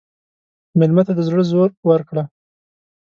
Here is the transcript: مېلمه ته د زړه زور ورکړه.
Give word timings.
مېلمه 0.79 1.03
ته 1.07 1.13
د 1.15 1.19
زړه 1.27 1.43
زور 1.51 1.69
ورکړه. 1.89 2.23